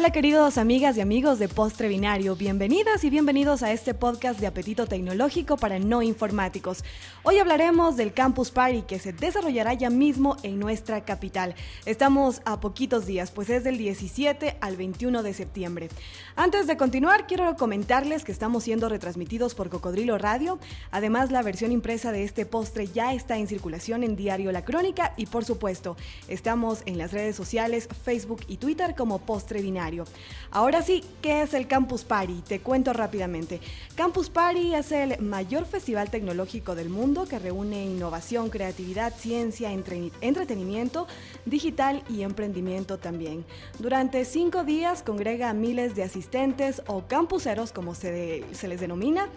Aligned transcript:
Hola 0.00 0.12
queridos 0.12 0.56
amigas 0.56 0.96
y 0.96 1.02
amigos 1.02 1.38
de 1.38 1.46
Postre 1.46 1.86
Binario, 1.86 2.34
bienvenidas 2.34 3.04
y 3.04 3.10
bienvenidos 3.10 3.62
a 3.62 3.70
este 3.70 3.92
podcast 3.92 4.40
de 4.40 4.46
apetito 4.46 4.86
tecnológico 4.86 5.58
para 5.58 5.78
no 5.78 6.00
informáticos. 6.00 6.84
Hoy 7.22 7.36
hablaremos 7.36 7.98
del 7.98 8.14
Campus 8.14 8.50
Party 8.50 8.80
que 8.80 8.98
se 8.98 9.12
desarrollará 9.12 9.74
ya 9.74 9.90
mismo 9.90 10.38
en 10.42 10.58
nuestra 10.58 11.04
capital. 11.04 11.54
Estamos 11.84 12.40
a 12.46 12.60
poquitos 12.60 13.04
días, 13.04 13.30
pues 13.30 13.50
es 13.50 13.62
del 13.62 13.76
17 13.76 14.56
al 14.62 14.78
21 14.78 15.22
de 15.22 15.34
septiembre. 15.34 15.90
Antes 16.34 16.66
de 16.66 16.78
continuar, 16.78 17.26
quiero 17.26 17.54
comentarles 17.56 18.24
que 18.24 18.32
estamos 18.32 18.64
siendo 18.64 18.88
retransmitidos 18.88 19.54
por 19.54 19.68
Cocodrilo 19.68 20.16
Radio. 20.16 20.58
Además, 20.92 21.30
la 21.30 21.42
versión 21.42 21.72
impresa 21.72 22.10
de 22.10 22.24
este 22.24 22.46
postre 22.46 22.86
ya 22.86 23.12
está 23.12 23.36
en 23.36 23.48
circulación 23.48 24.02
en 24.02 24.16
Diario 24.16 24.50
La 24.50 24.64
Crónica 24.64 25.12
y 25.18 25.26
por 25.26 25.44
supuesto, 25.44 25.98
estamos 26.26 26.80
en 26.86 26.96
las 26.96 27.12
redes 27.12 27.36
sociales 27.36 27.86
Facebook 28.02 28.40
y 28.48 28.56
Twitter 28.56 28.94
como 28.94 29.18
Postre 29.18 29.60
Binario. 29.60 29.89
Ahora 30.50 30.82
sí, 30.82 31.04
¿qué 31.22 31.42
es 31.42 31.54
el 31.54 31.66
Campus 31.66 32.04
Party? 32.04 32.42
Te 32.46 32.60
cuento 32.60 32.92
rápidamente. 32.92 33.60
Campus 33.94 34.30
Party 34.30 34.74
es 34.74 34.92
el 34.92 35.20
mayor 35.20 35.66
festival 35.66 36.10
tecnológico 36.10 36.74
del 36.74 36.88
mundo 36.88 37.26
que 37.26 37.38
reúne 37.38 37.84
innovación, 37.84 38.50
creatividad, 38.50 39.12
ciencia, 39.16 39.72
entretenimiento, 39.72 41.06
digital 41.44 42.02
y 42.08 42.22
emprendimiento 42.22 42.98
también. 42.98 43.44
Durante 43.78 44.24
cinco 44.24 44.64
días 44.64 45.02
congrega 45.02 45.50
a 45.50 45.54
miles 45.54 45.94
de 45.94 46.04
asistentes 46.04 46.82
o 46.86 47.06
campuseros, 47.06 47.72
como 47.72 47.94
se, 47.94 48.44
se 48.52 48.68
les 48.68 48.80
denomina, 48.80 49.28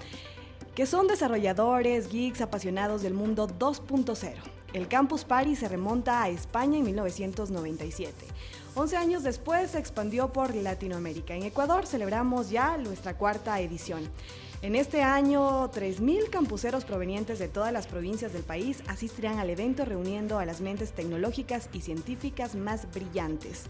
que 0.76 0.86
son 0.86 1.08
desarrolladores, 1.08 2.10
geeks, 2.10 2.42
apasionados 2.42 3.02
del 3.02 3.14
mundo 3.14 3.48
2.0. 3.48 4.63
El 4.74 4.88
Campus 4.88 5.24
Party 5.24 5.56
se 5.56 5.70
remonta 5.70 6.24
a 6.24 6.30
España 6.30 6.80
en 6.80 6.86
1997. 6.86 8.26
11 8.74 8.98
años 8.98 9.22
después 9.22 9.70
se 9.70 9.78
expandió 9.78 10.34
por 10.34 10.56
Latinoamérica. 10.56 11.36
En 11.36 11.44
Ecuador 11.44 11.86
celebramos 11.86 12.50
ya 12.50 12.76
nuestra 12.80 13.16
cuarta 13.16 13.60
edición. 13.60 14.10
En 14.64 14.76
este 14.76 15.04
año, 15.04 15.70
3.000 15.72 16.30
campuseros 16.32 16.86
provenientes 16.86 17.38
de 17.38 17.50
todas 17.50 17.72
las 17.72 17.86
provincias 17.86 18.34
del 18.34 18.42
país 18.42 18.82
asistirán 18.88 19.38
al 19.38 19.52
evento 19.52 19.86
reuniendo 19.86 20.40
a 20.40 20.46
las 20.46 20.60
mentes 20.60 20.94
tecnológicas 20.94 21.70
y 21.72 21.82
científicas 21.82 22.56
más 22.56 22.92
brillantes. 22.92 23.66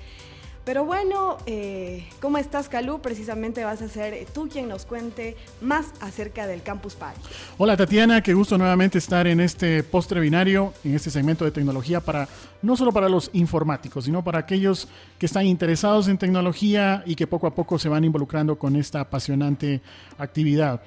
Pero 0.65 0.85
bueno, 0.85 1.37
eh, 1.45 2.07
¿cómo 2.21 2.37
estás, 2.37 2.69
Calú? 2.69 3.01
Precisamente 3.01 3.65
vas 3.65 3.81
a 3.81 3.89
ser 3.89 4.25
tú 4.33 4.47
quien 4.47 4.69
nos 4.69 4.85
cuente 4.85 5.35
más 5.59 5.87
acerca 5.99 6.47
del 6.47 6.61
Campus 6.61 6.95
Party. 6.95 7.19
Hola, 7.57 7.75
Tatiana, 7.75 8.21
qué 8.23 8.33
gusto 8.33 8.57
nuevamente 8.57 8.97
estar 8.97 9.27
en 9.27 9.41
este 9.41 9.83
postre 9.83 10.21
binario, 10.21 10.73
en 10.85 10.95
este 10.95 11.09
segmento 11.09 11.43
de 11.43 11.51
tecnología 11.51 11.99
para 11.99 12.29
no 12.61 12.77
solo 12.77 12.93
para 12.93 13.09
los 13.09 13.29
informáticos, 13.33 14.05
sino 14.05 14.23
para 14.23 14.39
aquellos 14.39 14.87
que 15.19 15.25
están 15.25 15.45
interesados 15.45 16.07
en 16.07 16.17
tecnología 16.17 17.03
y 17.05 17.15
que 17.15 17.27
poco 17.27 17.45
a 17.47 17.53
poco 17.53 17.77
se 17.77 17.89
van 17.89 18.05
involucrando 18.05 18.57
con 18.57 18.77
esta 18.77 19.01
apasionante 19.01 19.81
actividad. 20.17 20.81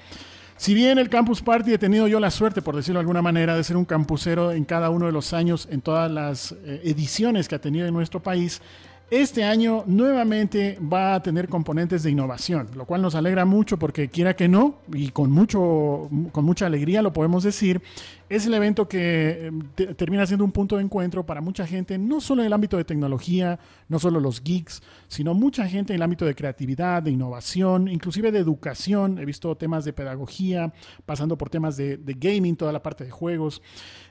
Si 0.56 0.72
bien 0.72 0.96
el 0.96 1.10
Campus 1.10 1.42
Party 1.42 1.74
he 1.74 1.78
tenido 1.78 2.08
yo 2.08 2.18
la 2.18 2.30
suerte, 2.30 2.62
por 2.62 2.74
decirlo 2.76 2.98
de 2.98 3.02
alguna 3.02 3.20
manera, 3.20 3.54
de 3.54 3.62
ser 3.62 3.76
un 3.76 3.84
campusero 3.84 4.52
en 4.52 4.64
cada 4.64 4.88
uno 4.88 5.04
de 5.04 5.12
los 5.12 5.34
años, 5.34 5.68
en 5.70 5.82
todas 5.82 6.10
las 6.10 6.52
eh, 6.64 6.80
ediciones 6.82 7.46
que 7.46 7.56
ha 7.56 7.60
tenido 7.60 7.86
en 7.86 7.92
nuestro 7.92 8.22
país, 8.22 8.62
este 9.10 9.44
año 9.44 9.84
nuevamente 9.86 10.78
va 10.80 11.14
a 11.14 11.22
tener 11.22 11.48
componentes 11.48 12.02
de 12.02 12.10
innovación, 12.10 12.68
lo 12.74 12.86
cual 12.86 13.02
nos 13.02 13.14
alegra 13.14 13.44
mucho 13.44 13.78
porque 13.78 14.08
quiera 14.08 14.34
que 14.34 14.48
no, 14.48 14.80
y 14.92 15.10
con, 15.10 15.30
mucho, 15.30 16.08
con 16.32 16.44
mucha 16.44 16.66
alegría 16.66 17.02
lo 17.02 17.12
podemos 17.12 17.44
decir, 17.44 17.82
es 18.28 18.46
el 18.46 18.54
evento 18.54 18.88
que 18.88 19.52
eh, 19.76 19.94
termina 19.94 20.26
siendo 20.26 20.44
un 20.44 20.52
punto 20.52 20.76
de 20.76 20.82
encuentro 20.82 21.24
para 21.24 21.40
mucha 21.40 21.66
gente, 21.66 21.96
no 21.96 22.20
solo 22.20 22.42
en 22.42 22.46
el 22.46 22.52
ámbito 22.52 22.76
de 22.76 22.84
tecnología, 22.84 23.58
no 23.88 23.98
solo 23.98 24.18
los 24.18 24.42
geeks, 24.42 24.82
sino 25.06 25.34
mucha 25.34 25.68
gente 25.68 25.92
en 25.92 25.96
el 25.96 26.02
ámbito 26.02 26.24
de 26.24 26.34
creatividad, 26.34 27.02
de 27.02 27.12
innovación, 27.12 27.88
inclusive 27.88 28.32
de 28.32 28.38
educación. 28.38 29.18
He 29.18 29.24
visto 29.24 29.56
temas 29.56 29.84
de 29.84 29.92
pedagogía, 29.92 30.72
pasando 31.04 31.38
por 31.38 31.50
temas 31.50 31.76
de, 31.76 31.98
gaming, 32.18 32.56
toda 32.56 32.72
la 32.72 32.82
parte 32.82 33.04
de 33.04 33.10
juegos. 33.10 33.62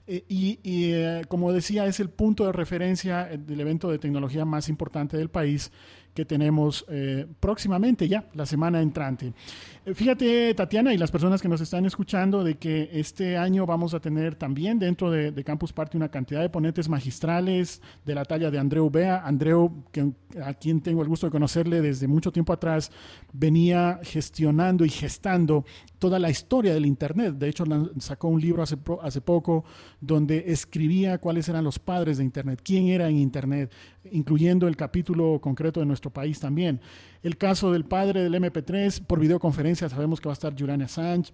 Eh, 0.08 0.24
y, 0.30 0.59
eh, 0.64 1.24
como 1.28 1.52
decía, 1.52 1.86
es 1.86 2.00
el 2.00 2.09
punto 2.09 2.46
de 2.46 2.52
referencia 2.52 3.25
del 3.25 3.59
evento 3.59 3.90
de 3.90 4.00
tecnología 4.00 4.46
más 4.46 4.70
importante 4.70 5.18
del 5.18 5.30
país 5.30 5.72
que 6.16 6.26
tenemos 6.26 6.86
eh, 6.88 7.28
próximamente 7.42 8.08
ya, 8.08 8.24
la 8.34 8.46
semana 8.46 8.81
entrante. 8.81 9.34
Eh, 9.86 9.94
fíjate, 9.94 10.53
Tatiana, 10.56 10.94
y 10.94 10.98
las 10.98 11.12
personas 11.12 11.42
que 11.42 11.50
nos 11.50 11.59
están 11.59 11.86
escuchando, 11.86 12.44
de 12.44 12.56
que 12.56 12.90
este 12.94 13.38
año 13.38 13.66
vamos 13.66 13.94
a 13.94 14.00
tener 14.00 14.36
también 14.36 14.80
dentro 14.80 15.12
de, 15.12 15.44
Campus 15.44 15.74
Party 15.74 15.98
una 15.98 16.09
cantidad 16.09 16.42
de 16.42 16.50
ponentes 16.50 16.90
magistrales 16.90 17.81
de 18.06 18.16
la 18.16 18.24
talla 18.24 18.50
de 18.50 18.58
Andreu 18.58 18.90
Bea. 18.90 19.22
Andreu, 19.25 19.84
que, 19.92 20.12
a 20.42 20.54
quien 20.54 20.81
tengo 20.81 21.02
el 21.02 21.09
gusto 21.09 21.28
de 21.28 21.31
conocerle 21.31 21.81
desde 21.81 22.08
mucho 22.08 22.31
tiempo 22.31 22.54
atrás, 22.54 22.92
venía 23.34 24.00
gestionando 24.02 24.86
y 24.86 24.90
gestando 24.90 25.66
toda 26.00 26.18
la 26.18 26.30
historia 26.30 26.74
del 26.74 26.86
Internet. 26.86 27.36
De 27.36 27.50
hecho, 27.50 27.66
sacó 28.00 28.30
un 28.30 28.40
libro 28.40 28.64
hace, 28.64 28.78
hace 29.02 29.20
poco 29.20 29.66
donde 30.00 30.46
escribía 30.48 31.18
cuáles 31.18 31.50
eran 31.50 31.64
los 31.64 31.78
padres 31.78 32.18
de 32.18 32.24
Internet, 32.24 32.62
quién 32.64 32.88
era 32.88 33.09
en 33.09 33.18
Internet, 33.18 33.72
incluyendo 34.12 34.68
el 34.68 34.78
capítulo 34.78 35.40
concreto 35.42 35.80
de 35.80 35.86
nuestro 35.86 36.05
país 36.12 36.40
también. 36.40 36.82
El 37.24 37.38
caso 37.38 37.72
del 37.72 37.86
padre 37.86 38.24
del 38.24 38.34
MP3 38.36 39.06
por 39.06 39.20
videoconferencia, 39.20 39.90
sabemos 39.90 40.22
que 40.22 40.30
va 40.30 40.34
a 40.34 40.40
estar 40.40 40.56
Julian 40.58 40.82
Assange, 40.82 41.34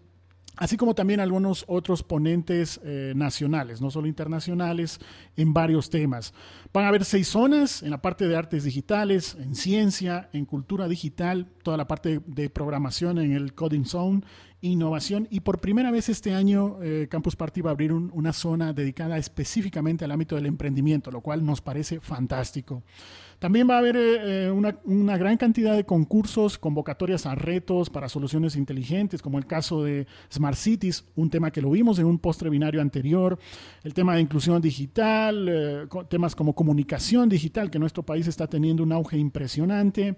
así 0.58 0.78
como 0.78 0.94
también 0.94 1.20
algunos 1.20 1.66
otros 1.68 2.04
ponentes 2.04 2.80
eh, 2.84 3.14
nacionales, 3.16 3.82
no 3.82 3.90
solo 3.92 4.08
internacionales, 4.08 5.00
en 5.36 5.54
varios 5.54 5.90
temas. 5.90 6.34
Van 6.74 6.86
a 6.86 6.90
haber 6.90 7.06
seis 7.06 7.28
zonas 7.28 7.84
en 7.84 7.92
la 7.92 8.02
parte 8.02 8.28
de 8.28 8.36
artes 8.36 8.64
digitales, 8.64 9.36
en 9.40 9.56
ciencia, 9.56 10.30
en 10.34 10.46
cultura 10.46 10.88
digital, 10.88 11.48
toda 11.64 11.78
la 11.78 11.88
parte 11.88 12.22
de 12.26 12.50
programación 12.50 13.18
en 13.18 13.34
el 13.34 13.54
Coding 13.54 13.86
Zone, 13.86 14.22
innovación 14.62 15.28
y 15.32 15.40
por 15.40 15.60
primera 15.60 15.90
vez 15.90 16.08
este 16.10 16.36
año 16.36 16.78
eh, 16.84 17.08
Campus 17.10 17.36
Party 17.36 17.62
va 17.62 17.72
a 17.72 17.74
abrir 17.74 17.92
una 17.92 18.32
zona 18.32 18.74
dedicada 18.74 19.18
específicamente 19.18 20.06
al 20.06 20.12
ámbito 20.12 20.36
del 20.36 20.46
emprendimiento, 20.46 21.10
lo 21.12 21.22
cual 21.22 21.44
nos 21.44 21.62
parece 21.62 22.00
fantástico. 22.00 22.84
También 23.42 23.68
va 23.68 23.74
a 23.74 23.80
haber 23.80 23.98
eh, 23.98 24.46
eh, 24.46 24.52
una, 24.52 25.18
gran 25.18 25.36
cantidad 25.36 25.76
de 25.76 25.84
concursos, 25.84 26.60
convocatorias 26.60 27.26
a 27.26 27.34
retos 27.34 27.90
para 27.90 28.08
soluciones 28.08 28.56
inteligentes, 28.56 29.20
como 29.20 29.40
el 29.40 29.48
caso 29.48 29.84
de 29.84 30.06
Smart 30.32 30.56
Cities, 30.56 31.06
un 31.16 31.32
tema 31.32 31.50
que 31.50 31.60
lo 31.60 31.72
vimos 31.72 31.98
en 31.98 32.06
un 32.06 32.20
postre 32.20 32.52
binario 32.52 32.82
anterior, 32.82 33.40
el 33.84 33.96
tema 33.96 34.14
de 34.14 34.22
inclusión 34.22 34.62
digital, 34.62 35.48
eh, 35.50 35.88
temas 36.08 36.36
como 36.36 36.54
comunicación 36.54 37.30
digital, 37.30 37.72
que 37.72 37.80
nuestro 37.80 38.04
país 38.04 38.28
está 38.28 38.46
teniendo 38.46 38.84
un 38.84 38.92
auge 38.92 39.18
impresionante, 39.18 40.18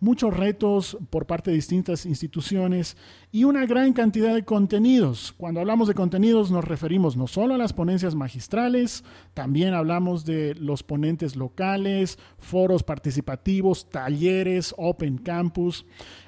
muchos 0.00 0.36
retos 0.36 0.98
por 1.10 1.26
parte 1.26 1.52
de 1.52 1.56
distintas 1.56 2.04
instituciones 2.04 2.96
y 3.30 3.44
una 3.44 3.66
gran 3.66 3.92
cantidad 3.92 4.34
de 4.34 4.44
contenidos. 4.44 5.32
Cuando 5.36 5.60
hablamos 5.60 5.86
de 5.86 5.94
contenidos 5.94 6.50
nos 6.50 6.64
referimos 6.64 7.16
no 7.16 7.28
solo 7.28 7.54
a 7.54 7.58
las 7.58 7.72
ponencias 7.72 8.16
magistrales, 8.16 9.04
también 9.32 9.74
hablamos 9.74 10.24
de 10.24 10.56
los 10.56 10.82
ponentes 10.82 11.36
locales, 11.36 12.18
foros 12.38 12.63
participativos, 12.82 13.90
talleres, 13.90 14.74
Open 14.76 15.18
Campus. 15.18 15.84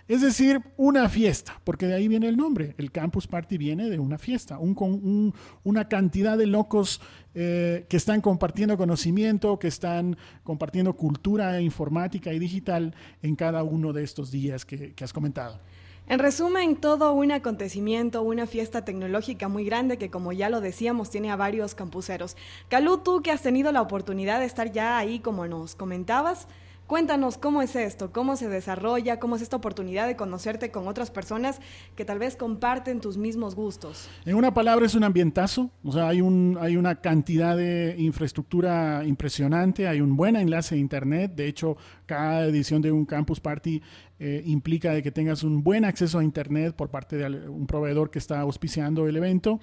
Es 0.09 0.21
decir, 0.21 0.61
una 0.77 1.09
fiesta, 1.09 1.61
porque 1.65 1.87
de 1.87 1.95
ahí 1.95 2.09
viene 2.09 2.29
el 2.29 2.37
nombre. 2.37 2.75
El 2.79 2.93
Campus 2.93 3.27
Party 3.27 3.59
viene 3.59 3.91
de 3.91 3.99
una 3.99 4.19
fiesta, 4.19 4.59
un, 4.59 5.35
una 5.65 5.89
cantidad 5.89 6.39
de 6.39 6.47
locos 6.47 7.01
eh, 7.35 7.87
que 7.89 7.97
están 7.97 8.21
compartiendo 8.21 8.77
conocimiento, 8.77 9.59
que 9.59 9.69
están 9.69 10.17
compartiendo 10.45 10.95
cultura 10.95 11.61
informática 11.61 12.33
y 12.33 12.39
digital 12.39 12.95
en 13.23 13.35
cada 13.35 13.65
uno 13.65 13.93
de 13.93 14.05
estos 14.05 14.31
días 14.31 14.65
que 14.65 14.95
has 15.01 15.13
comentado. 15.13 15.61
En 16.09 16.21
resumen, 16.21 16.77
todo 16.77 17.13
un 17.15 17.33
acontecimiento, 17.33 18.23
una 18.23 18.47
fiesta 18.47 18.85
tecnológica 18.85 19.49
muy 19.49 19.65
grande 19.65 19.99
que 19.99 20.09
como 20.09 20.31
ya 20.31 20.49
lo 20.49 20.61
decíamos 20.61 21.11
tiene 21.11 21.33
a 21.33 21.37
varios 21.37 21.75
campuseros. 21.75 22.37
Calú, 22.69 22.99
tú 22.99 23.23
que 23.23 23.33
has 23.33 23.43
tenido 23.43 23.73
la 23.73 23.83
oportunidad 23.83 24.39
de 24.39 24.45
estar 24.47 24.71
ya 24.71 24.99
ahí 24.99 25.19
como 25.19 25.49
nos 25.49 25.75
comentabas, 25.75 26.47
Cuéntanos 26.87 27.37
cómo 27.37 27.63
es 27.63 27.75
esto, 27.75 28.13
cómo 28.13 28.37
se 28.37 28.49
desarrolla, 28.49 29.19
cómo 29.19 29.35
es 29.35 29.43
esta 29.43 29.57
oportunidad 29.57 30.07
de 30.07 30.15
conocerte 30.15 30.71
con 30.71 30.87
otras 30.87 31.11
personas 31.11 31.61
que 31.97 32.05
tal 32.05 32.21
vez 32.21 32.37
comparten 32.37 33.01
tus 33.01 33.17
mismos 33.17 33.57
gustos. 33.57 34.09
En 34.25 34.37
una 34.37 34.55
palabra 34.55 34.87
es 34.87 34.95
un 34.95 35.03
ambientazo, 35.03 35.69
o 35.83 35.91
sea, 35.91 36.07
hay, 36.07 36.21
un, 36.21 36.57
hay 36.61 36.77
una 36.77 37.01
cantidad 37.01 37.57
de 37.57 37.97
infraestructura 37.99 39.03
impresionante, 39.05 39.89
hay 39.89 40.01
un 40.01 40.17
buen 40.17 40.37
enlace 40.37 40.77
a 40.77 40.79
internet, 40.79 41.33
de 41.35 41.49
hecho, 41.49 41.77
cada 42.07 42.45
edición 42.45 42.81
de 42.83 42.93
un 42.93 43.05
campus 43.05 43.41
party 43.41 43.83
eh, 44.21 44.43
implica 44.47 44.93
de 44.93 45.03
que 45.03 45.11
tengas 45.11 45.43
un 45.43 45.65
buen 45.65 45.85
acceso 45.85 46.21
a 46.21 46.25
internet 46.25 46.75
por 46.75 46.89
parte 46.89 47.17
de 47.17 47.49
un 47.49 47.67
proveedor 47.67 48.11
que 48.11 48.21
está 48.21 48.41
auspiciando 48.41 49.09
el 49.09 49.17
evento 49.17 49.61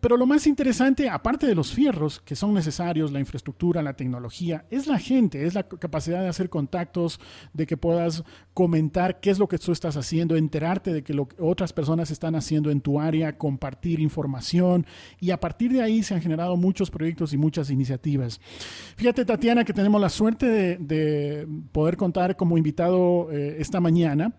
pero 0.00 0.16
lo 0.16 0.26
más 0.26 0.46
interesante, 0.46 1.08
aparte 1.08 1.46
de 1.46 1.56
los 1.56 1.72
fierros 1.72 2.20
que 2.20 2.36
son 2.36 2.54
necesarios, 2.54 3.10
la 3.10 3.18
infraestructura, 3.18 3.82
la 3.82 3.94
tecnología, 3.94 4.64
es 4.70 4.86
la 4.86 4.98
gente, 4.98 5.44
es 5.44 5.54
la 5.54 5.64
capacidad 5.64 6.20
de 6.20 6.28
hacer 6.28 6.48
contactos, 6.48 7.18
de 7.52 7.66
que 7.66 7.76
puedas 7.76 8.22
comentar 8.54 9.18
qué 9.18 9.30
es 9.30 9.38
lo 9.38 9.48
que 9.48 9.58
tú 9.58 9.72
estás 9.72 9.96
haciendo, 9.96 10.36
enterarte 10.36 10.92
de 10.92 11.02
que 11.02 11.14
lo 11.14 11.26
que 11.26 11.36
otras 11.40 11.72
personas 11.72 12.10
están 12.12 12.36
haciendo 12.36 12.70
en 12.70 12.80
tu 12.80 13.00
área, 13.00 13.36
compartir 13.38 13.98
información 13.98 14.86
y 15.18 15.30
a 15.32 15.40
partir 15.40 15.72
de 15.72 15.82
ahí 15.82 16.02
se 16.04 16.14
han 16.14 16.22
generado 16.22 16.56
muchos 16.56 16.90
proyectos 16.90 17.32
y 17.32 17.36
muchas 17.36 17.70
iniciativas. 17.70 18.40
Fíjate, 18.96 19.24
Tatiana, 19.24 19.64
que 19.64 19.72
tenemos 19.72 20.00
la 20.00 20.10
suerte 20.10 20.78
de, 20.78 21.48
poder 21.72 21.96
contar 21.96 22.36
como 22.36 22.56
invitado 22.56 23.32
eh, 23.32 23.56
esta 23.58 23.80
mañana 23.80 24.32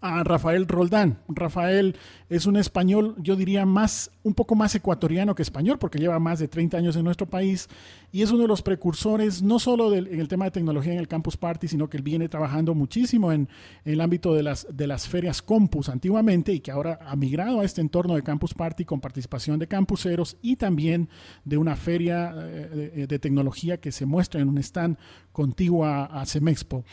a 0.00 0.22
Rafael 0.24 0.66
Roldán. 0.66 1.18
Rafael 1.28 1.96
es 2.28 2.46
un 2.46 2.56
español, 2.56 3.14
yo 3.18 3.36
diría 3.36 3.64
más, 3.64 4.10
un 4.22 4.34
poco 4.34 4.54
más 4.54 4.74
ecuatoriano 4.74 5.34
que 5.34 5.42
español, 5.42 5.78
porque 5.78 5.98
lleva 5.98 6.18
más 6.18 6.38
de 6.38 6.48
30 6.48 6.76
años 6.76 6.96
en 6.96 7.04
nuestro 7.04 7.26
país 7.26 7.68
y 8.12 8.22
es 8.22 8.30
uno 8.30 8.42
de 8.42 8.48
los 8.48 8.62
precursores, 8.62 9.42
no 9.42 9.58
solo 9.58 9.94
en 9.94 10.20
el 10.20 10.28
tema 10.28 10.46
de 10.46 10.50
tecnología 10.50 10.92
en 10.92 10.98
el 10.98 11.08
Campus 11.08 11.36
Party, 11.36 11.68
sino 11.68 11.88
que 11.88 11.96
él 11.96 12.02
viene 12.02 12.28
trabajando 12.28 12.74
muchísimo 12.74 13.32
en, 13.32 13.48
el 13.84 14.00
ámbito 14.00 14.34
de 14.34 14.42
las, 14.42 15.08
ferias 15.08 15.42
Compus 15.42 15.88
antiguamente 15.88 16.52
y 16.52 16.60
que 16.60 16.70
ahora 16.70 16.98
ha 17.06 17.16
migrado 17.16 17.60
a 17.60 17.64
este 17.64 17.80
entorno 17.80 18.14
de 18.14 18.22
Campus 18.22 18.54
Party 18.54 18.84
con 18.84 19.00
participación 19.00 19.58
de 19.58 19.68
campuseros 19.68 20.36
y 20.42 20.56
también 20.56 21.08
de 21.44 21.56
una 21.56 21.76
feria 21.76 22.34
eh, 22.36 23.06
de, 23.08 23.18
tecnología 23.18 23.78
que 23.78 23.92
se 23.92 24.04
muestra 24.06 24.40
en 24.40 24.48
un 24.48 24.58
stand 24.58 24.98
contiguo 25.32 25.84
a 25.84 26.24
Semexpo. 26.26 26.84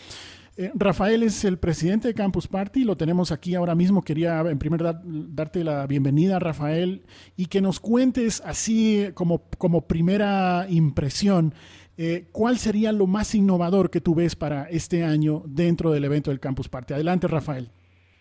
Eh, 0.56 0.72
Rafael 0.76 1.24
es 1.24 1.44
el 1.46 1.58
presidente 1.58 2.08
de 2.08 2.14
Campus 2.14 2.48
Party, 2.48 2.84
lo 2.84 2.96
tenemos 2.96 3.32
aquí 3.32 3.56
ahora 3.56 3.74
mismo. 3.74 4.04
Quería 4.04 4.40
en 4.42 4.60
primer 4.60 4.82
lugar 4.82 5.02
darte 5.04 5.64
la 5.64 5.88
bienvenida, 5.88 6.38
Rafael, 6.38 7.02
y 7.36 7.48
que 7.48 7.60
nos 7.62 7.80
cuentes 7.80 8.42
así 8.46 9.08
como, 9.16 9.44
como 9.58 9.88
primera 9.88 10.68
impresión, 10.70 11.56
eh, 11.98 12.26
¿cuál 12.32 12.60
sería 12.60 12.92
lo 12.92 13.08
más 13.08 13.34
innovador 13.34 13.90
que 13.90 14.02
tú 14.02 14.14
ves 14.14 14.36
para 14.36 14.66
este 14.70 15.04
año 15.04 15.44
dentro 15.48 15.92
del 15.92 16.04
evento 16.04 16.30
del 16.30 16.40
Campus 16.40 16.70
Party? 16.70 16.94
Adelante, 16.94 17.28
Rafael. 17.28 17.70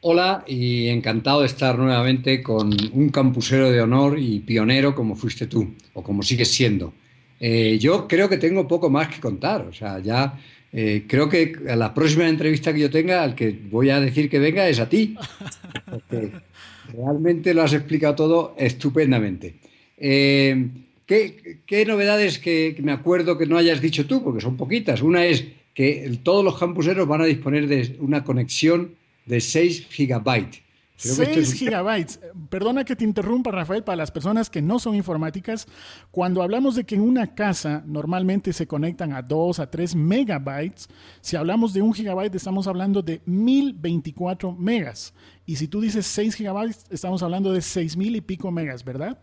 Hola 0.00 0.43
y 0.46 0.88
encantado 0.88 1.40
de 1.40 1.46
estar 1.46 1.78
nuevamente 1.78 2.43
con 2.43 2.75
un 2.93 3.11
campusero 3.11 3.70
de 3.70 3.81
honor 3.81 4.19
y 4.19 4.40
pionero 4.40 4.94
como 4.94 5.14
fuiste 5.14 5.46
tú, 5.46 5.75
o 5.93 6.02
como 6.02 6.23
sigues 6.23 6.49
siendo. 6.49 6.93
Eh, 7.38 7.78
yo 7.78 8.08
creo 8.08 8.28
que 8.28 8.37
tengo 8.37 8.67
poco 8.67 8.88
más 8.88 9.08
que 9.08 9.20
contar, 9.20 9.62
o 9.62 9.73
sea, 9.73 10.00
ya 10.00 10.38
eh, 10.72 11.04
creo 11.06 11.28
que 11.28 11.54
a 11.69 11.76
la 11.76 11.92
próxima 11.92 12.28
entrevista 12.28 12.72
que 12.72 12.80
yo 12.80 12.90
tenga, 12.90 13.22
al 13.22 13.34
que 13.34 13.56
voy 13.70 13.90
a 13.90 14.00
decir 14.00 14.30
que 14.30 14.38
venga 14.38 14.66
es 14.69 14.80
a 14.80 14.88
ti. 14.88 15.16
Porque 15.90 16.32
realmente 16.92 17.52
lo 17.52 17.62
has 17.62 17.74
explicado 17.74 18.14
todo 18.14 18.54
estupendamente. 18.56 19.56
Eh, 19.98 20.69
¿qué, 21.06 21.84
novedades 21.86 22.38
que, 22.38 22.74
me 22.82 22.92
acuerdo 22.92 23.36
que 23.36 23.46
no 23.46 23.58
hayas 23.58 23.80
dicho 23.80 24.06
tú? 24.06 24.24
Porque 24.24 24.40
son 24.40 24.56
poquitas. 24.56 25.02
Una 25.02 25.26
es 25.26 25.44
que 25.74 26.19
todos 26.22 26.44
los 26.44 26.58
campuseros 26.58 27.06
van 27.06 27.20
a 27.20 27.26
disponer 27.26 27.66
de 27.66 27.96
una 27.98 28.25
conexión 28.25 28.94
de 29.26 29.40
6 29.40 29.88
gigabytes. 29.90 30.62
6 31.02 31.54
gigabytes. 31.54 32.20
Perdona 32.49 32.84
que 32.84 32.94
te 32.94 33.04
interrumpa, 33.04 33.50
Rafael, 33.50 33.82
para 33.82 33.96
las 33.96 34.10
personas 34.10 34.49
que 34.49 34.62
no 34.62 34.78
son 34.78 34.94
informáticas. 34.94 35.66
Cuando 36.10 36.43
hablamos 36.43 36.76
de 36.76 36.84
que 36.84 36.94
en 36.94 37.00
una 37.00 37.34
casa 37.34 37.82
normalmente 37.87 38.52
se 38.52 38.66
conectan 38.66 39.12
a 39.12 39.22
2 39.22 39.58
a 39.58 39.70
3 39.70 39.96
megabytes, 39.96 40.88
si 41.20 41.37
hablamos 41.37 41.72
de 41.72 41.82
un 41.82 41.93
gigabyte 41.93 42.34
estamos 42.34 42.66
hablando 42.66 43.02
de 43.02 43.20
1024 43.26 44.52
megas. 44.52 45.14
Y 45.44 45.56
si 45.56 45.69
tú 45.69 45.81
dices 45.81 46.06
6 46.06 46.37
gigabytes, 46.37 46.87
estamos 46.90 47.22
hablando 47.22 47.52
de 47.52 47.60
6000 47.60 48.16
y 48.16 48.20
pico 48.20 48.50
megas, 48.50 48.84
¿verdad? 48.84 49.19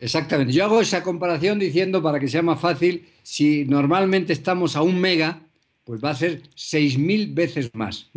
Exactamente. 0.00 0.52
Yo 0.52 0.64
hago 0.64 0.80
esa 0.80 1.02
comparación 1.02 1.60
diciendo, 1.60 2.02
para 2.02 2.18
que 2.18 2.26
sea 2.26 2.42
más 2.42 2.58
fácil, 2.58 3.06
si 3.22 3.64
normalmente 3.66 4.32
estamos 4.32 4.74
a 4.74 4.82
un 4.82 5.00
mega, 5.00 5.40
pues 5.84 6.02
va 6.02 6.10
a 6.10 6.16
ser 6.16 6.42
6000 6.56 7.32
veces 7.32 7.70
más. 7.72 8.10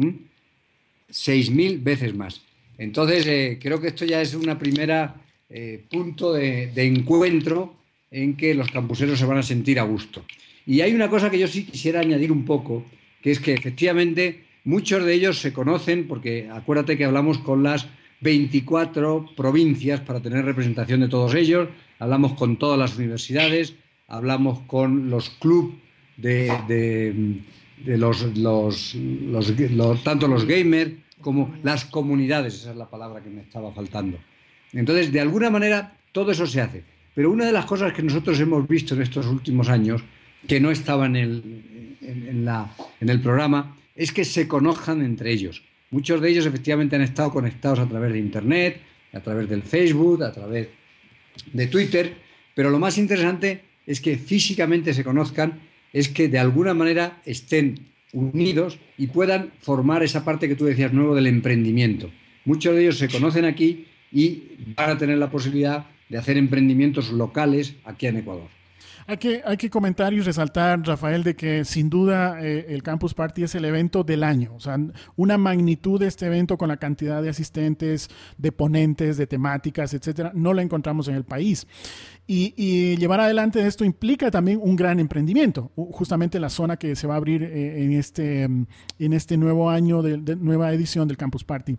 6000 1.10 1.80
veces 1.80 2.16
más. 2.16 2.42
Entonces, 2.77 3.25
eh, 3.27 3.60
creo 3.62 3.80
que 3.80 3.88
esto 3.88 4.06
ya 4.06 4.22
es 4.22 4.33
una 4.33 4.57
primera 4.57 5.16
eh, 5.50 5.83
punto 5.89 6.33
de, 6.33 6.72
encuentro 6.75 7.75
en 8.12 8.36
que 8.36 8.54
los 8.54 8.69
campuseros 8.72 9.19
se 9.19 9.25
van 9.25 9.38
a 9.38 9.44
sentir 9.44 9.80
a 9.80 9.83
gusto. 9.83 10.25
Y 10.66 10.81
hay 10.81 10.94
una 10.94 11.10
cosa 11.10 11.30
que 11.30 11.39
yo 11.39 11.48
sí 11.48 11.66
quisiera 11.66 12.00
añadir 12.00 12.31
un 12.31 12.45
poco, 12.45 12.86
que 13.22 13.31
es 13.31 13.39
que 13.39 13.54
efectivamente 13.54 14.44
muchos 14.63 15.06
de 15.06 15.13
ellos 15.13 15.39
se 15.39 15.54
conocen, 15.54 16.07
porque 16.07 16.50
acuérdate 16.51 16.98
que 16.98 17.06
hablamos 17.06 17.38
con 17.39 17.63
las 17.63 17.88
24 18.22 19.36
provincias 19.36 20.01
para 20.01 20.21
tener 20.21 20.44
representación 20.45 21.01
de 21.01 21.10
todos 21.10 21.36
ellos, 21.36 21.69
hablamos 22.00 22.33
con 22.33 22.57
todas 22.57 22.80
las 22.80 22.98
universidades, 22.98 23.75
hablamos 24.07 24.62
con 24.62 25.10
los 25.10 25.30
clubes 25.30 25.75
de, 26.18 27.42
los, 27.86 28.33
tanto 30.04 30.28
los 30.28 30.45
gamers 30.45 30.92
como 31.25 31.56
las 31.63 31.86
comunidades, 31.86 32.54
esa 32.54 32.69
es 32.69 32.77
la 32.77 32.88
palabra 32.88 33.19
que 33.19 33.31
me 33.31 33.42
estaba 33.42 33.72
faltando. 33.72 34.19
Entonces, 34.74 35.12
de 35.12 35.19
alguna 35.22 35.50
manera, 35.50 35.98
todo 36.12 36.30
eso 36.30 36.45
se 36.45 36.62
hace. 36.62 36.83
Pero 37.16 37.31
una 37.31 37.48
de 37.48 37.51
las 37.51 37.66
cosas 37.66 37.94
que 37.94 38.04
nosotros 38.04 38.39
hemos 38.39 38.68
visto 38.68 38.94
en 38.94 39.01
estos 39.01 39.25
últimos 39.25 39.68
años, 39.68 40.04
que 40.48 40.60
no 40.60 40.69
estaba 40.69 41.07
en 41.07 41.16
el, 41.16 41.98
en 43.01 43.10
el 43.10 43.22
programa, 43.22 43.75
es 43.95 44.12
que 44.12 44.24
se 44.24 44.48
conozcan 44.48 45.01
entre 45.01 45.31
ellos. 45.31 45.63
Muchos 45.89 46.22
de 46.22 46.30
ellos 46.30 46.45
efectivamente 46.45 46.95
han 46.95 47.01
estado 47.01 47.31
conectados 47.31 47.80
a 47.80 47.88
través 47.88 48.13
de 48.13 48.19
Internet, 48.19 48.81
a 49.12 49.19
través 49.19 49.50
del 49.50 49.63
Facebook, 49.63 50.21
a 50.21 50.31
través 50.31 50.68
de 51.51 51.66
Twitter, 51.66 52.13
pero 52.54 52.69
lo 52.69 52.78
más 52.78 53.00
interesante 53.00 53.63
es 53.88 54.00
que 54.00 54.19
físicamente 54.19 54.94
se 54.94 55.04
conozcan, 55.04 55.60
es 55.92 56.07
que 56.07 56.28
de 56.28 56.38
alguna 56.38 56.75
manera 56.75 57.19
estén 57.25 57.80
unidos 58.16 58.80
y 58.98 59.08
puedan 59.08 59.52
formar 59.60 60.02
esa 60.02 60.26
parte 60.26 60.48
que 60.48 60.56
tú 60.56 60.66
decías 60.66 60.94
nuevo 60.94 61.14
del 61.14 61.28
emprendimiento. 61.28 62.10
Muchos 62.46 62.74
de 62.74 62.82
ellos 62.82 62.98
se 62.98 63.10
conocen 63.10 63.46
aquí 63.46 63.86
y 64.12 64.56
van 64.76 64.92
a 64.92 64.98
tener 64.98 65.18
la 65.18 65.30
posibilidad 65.30 65.86
de 66.10 66.18
hacer 66.18 66.38
emprendimientos 66.38 67.12
locales 67.12 67.76
aquí 67.84 68.08
en 68.08 68.18
Ecuador. 68.18 68.55
Hay 69.07 69.18
que, 69.18 69.44
hay 69.46 69.56
que 69.57 69.69
comentar 69.69 70.13
y 70.13 70.22
resaltar, 70.22 70.81
Rafael, 70.81 71.24
de 71.24 71.36
que 71.36 71.63
sin 71.63 71.92
duda 71.92 72.44
eh, 72.44 72.66
el 72.69 72.81
Campus 72.81 73.13
Party 73.13 73.44
es 73.44 73.54
el 73.54 73.63
evento 73.66 74.04
del 74.04 74.24
año. 74.24 74.54
O 74.56 74.60
sea, 74.60 74.80
una 75.16 75.38
magnitud 75.38 76.00
de 76.00 76.07
este 76.07 76.25
evento 76.25 76.57
con 76.57 76.69
la 76.69 76.78
cantidad 76.78 77.22
de 77.22 77.30
asistentes, 77.30 78.10
de 78.40 78.52
ponentes, 78.52 79.18
de 79.18 79.28
temáticas, 79.28 79.94
etcétera, 79.94 80.31
no 80.34 80.56
la 80.56 80.63
encontramos 80.63 81.07
en 81.07 81.16
el 81.16 81.24
país. 81.24 81.68
Y, 82.28 82.96
llevar 82.98 83.19
adelante 83.19 83.66
esto 83.68 83.86
implica 83.86 84.31
también 84.31 84.60
un 84.60 84.75
gran 84.75 85.00
emprendimiento, 85.00 85.72
justamente 85.75 86.40
la 86.40 86.50
zona 86.50 86.78
que 86.78 86.96
se 86.96 87.06
va 87.06 87.13
a 87.13 87.18
abrir 87.18 87.44
eh, 87.44 87.84
en, 87.84 87.94
este, 87.94 88.44
en 88.44 89.13
este 89.13 89.38
nuevo 89.38 89.69
año 89.69 90.02
de, 90.02 90.36
nueva 90.36 90.74
edición 90.74 91.07
del 91.07 91.18
Campus 91.18 91.44
Party. 91.44 91.78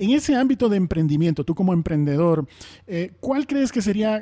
En 0.00 0.10
ese 0.10 0.34
ámbito 0.34 0.68
de 0.68 0.78
emprendimiento, 0.78 1.44
tú 1.44 1.54
como 1.54 1.72
emprendedor, 1.72 2.48
eh, 2.88 3.12
¿cuál 3.20 3.46
crees 3.46 3.70
que 3.70 3.82
sería 3.82 4.16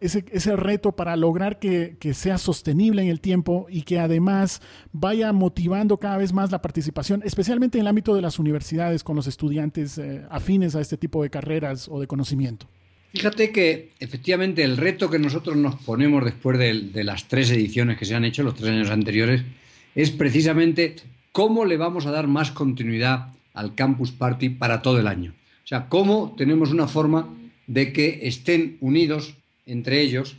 ese, 0.00 0.24
ese 0.32 0.56
reto 0.56 0.90
para 0.90 1.14
lograr 1.14 1.60
que, 1.60 1.91
que, 1.98 2.14
sea 2.14 2.38
sostenible 2.38 3.02
en 3.02 3.08
el 3.08 3.20
tiempo 3.20 3.66
y 3.68 3.82
que 3.82 3.98
además 3.98 4.60
vaya 4.92 5.32
motivando 5.32 5.98
cada 5.98 6.18
vez 6.18 6.32
más 6.32 6.50
la 6.50 6.62
participación, 6.62 7.22
especialmente 7.24 7.78
en 7.78 7.82
el 7.82 7.88
ámbito 7.88 8.14
de 8.14 8.22
las 8.22 8.38
universidades 8.38 9.04
con 9.04 9.16
los 9.16 9.26
estudiantes 9.26 10.00
afines 10.30 10.74
a 10.74 10.80
este 10.80 10.96
tipo 10.96 11.22
de 11.22 11.30
carreras 11.30 11.88
o 11.88 12.00
de 12.00 12.06
conocimiento? 12.06 12.66
Fíjate 13.12 13.52
que 13.52 13.90
efectivamente 14.00 14.64
el 14.64 14.78
reto 14.78 15.10
que 15.10 15.18
nosotros 15.18 15.54
nos 15.56 15.76
ponemos 15.76 16.24
después 16.24 16.58
de, 16.58 17.04
las 17.04 17.28
tres 17.28 17.50
ediciones 17.50 17.98
que 17.98 18.06
se 18.06 18.14
han 18.14 18.24
hecho, 18.24 18.42
los 18.42 18.54
tres 18.54 18.70
años 18.70 18.90
anteriores, 18.90 19.42
es 19.94 20.10
precisamente 20.10 20.96
cómo 21.30 21.66
le 21.66 21.76
vamos 21.76 22.06
a 22.06 22.10
dar 22.10 22.26
más 22.26 22.50
continuidad 22.52 23.28
al 23.52 23.74
Campus 23.74 24.12
Party 24.12 24.48
para 24.48 24.80
todo 24.80 24.98
el 24.98 25.06
año. 25.06 25.34
O 25.62 25.66
sea, 25.66 25.90
cómo 25.90 26.34
tenemos 26.38 26.70
una 26.70 26.88
forma 26.88 27.28
de 27.66 27.92
que 27.92 28.20
estén 28.22 28.78
unidos 28.80 29.34
entre 29.66 30.00
ellos, 30.00 30.36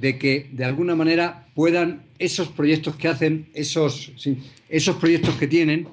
de 0.00 0.18
que 0.18 0.48
de 0.52 0.64
alguna 0.64 0.94
manera 0.96 1.46
puedan 1.54 2.02
esos 2.18 2.48
proyectos 2.48 2.96
que 2.96 3.08
hacen, 3.08 3.48
esos, 3.54 4.12
esos 4.68 4.96
proyectos 4.96 5.34
que 5.34 5.46
tienen, 5.46 5.88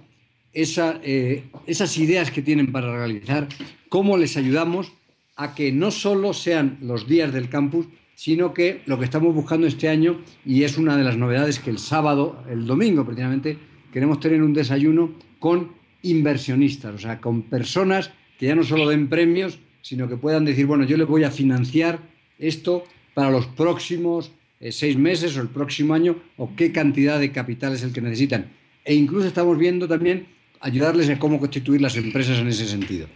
eh, 0.54 1.44
esas 1.68 1.98
ideas 1.98 2.32
que 2.32 2.42
tienen 2.42 2.72
para 2.72 2.96
realizar, 2.96 3.48
cómo 3.90 4.18
les 4.18 4.38
ayudamos 4.38 4.94
a 5.36 5.54
que 5.54 5.72
no 5.72 5.92
solo 5.92 6.34
sean 6.34 6.78
los 6.82 7.08
días 7.08 7.34
del 7.34 7.50
campus, 7.50 7.86
sino 8.16 8.54
que 8.54 8.82
lo 8.86 8.98
que 8.98 9.06
estamos 9.06 9.36
buscando 9.36 9.68
este 9.68 9.90
año, 9.90 10.22
y 10.44 10.64
es 10.64 10.78
una 10.78 10.98
de 10.98 11.04
las 11.04 11.18
novedades, 11.18 11.60
que 11.60 11.70
el 11.70 11.78
sábado, 11.78 12.44
el 12.50 12.66
domingo 12.66 13.06
precisamente, 13.06 13.60
queremos 13.94 14.20
tener 14.20 14.42
un 14.42 14.54
desayuno 14.54 15.14
con 15.38 15.74
inversionistas, 16.02 16.96
o 16.96 16.98
sea, 16.98 17.20
con 17.20 17.44
personas 17.44 18.12
que 18.40 18.48
ya 18.48 18.56
no 18.56 18.64
solo 18.64 18.90
den 18.90 19.10
premios, 19.10 19.60
sino 19.82 20.08
que 20.08 20.18
puedan 20.18 20.46
decir, 20.46 20.66
bueno, 20.66 20.86
yo 20.86 20.98
les 20.98 21.08
voy 21.08 21.24
a 21.24 21.32
financiar 21.32 22.00
esto 22.40 22.84
para 23.18 23.32
los 23.32 23.48
próximos 23.48 24.30
eh, 24.60 24.72
seis 24.72 24.96
meses 24.96 25.36
o 25.38 25.42
el 25.42 25.48
próximo 25.48 25.96
año, 25.96 26.18
o 26.38 26.56
qué 26.56 26.72
cantidad 26.72 27.20
de 27.20 27.32
capital 27.32 27.74
es 27.74 27.82
el 27.82 27.92
que 27.92 28.00
necesitan. 28.00 28.52
E 28.86 28.94
incluso 28.94 29.28
estamos 29.28 29.58
viendo 29.58 29.88
también 29.88 30.28
ayudarles 30.60 31.10
a 31.10 31.18
cómo 31.18 31.40
constituir 31.40 31.82
las 31.82 31.98
empresas 31.98 32.38
en 32.38 32.48
ese 32.48 32.68
sentido. 32.68 33.08